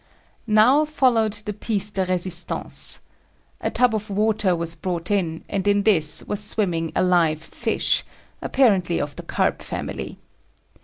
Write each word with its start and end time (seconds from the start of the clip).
Now 0.47 0.83
followed 0.83 1.33
the 1.33 1.53
piece 1.53 1.91
de 1.91 2.03
resistance. 2.05 3.01
A 3.59 3.69
tub 3.69 3.93
of 3.93 4.09
water 4.09 4.55
was 4.55 4.73
brought 4.73 5.11
in 5.11 5.43
and 5.47 5.67
in 5.67 5.83
this 5.83 6.23
was 6.23 6.43
swimming 6.43 6.91
a 6.95 7.03
live 7.03 7.43
fish, 7.43 8.03
apparently 8.41 8.99
of 8.99 9.15
the 9.15 9.21
carp 9.21 9.61
family. 9.61 10.17